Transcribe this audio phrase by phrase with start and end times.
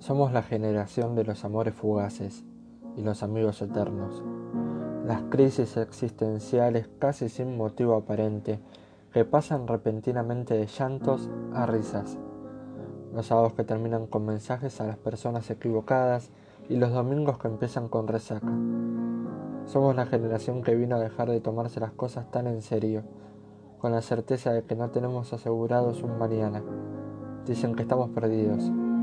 [0.00, 2.42] Somos la generación de los amores fugaces
[2.96, 4.22] y los amigos eternos.
[5.06, 8.60] Las crisis existenciales casi sin motivo aparente
[9.12, 12.16] que pasan repentinamente de llantos a risas.
[13.12, 16.30] Los sábados que terminan con mensajes a las personas equivocadas
[16.70, 18.50] y los domingos que empiezan con resaca.
[19.66, 23.02] Somos la generación que vino a dejar de tomarse las cosas tan en serio,
[23.78, 26.62] con la certeza de que no tenemos asegurados un mañana.
[27.44, 28.72] Dicen que estamos perdidos.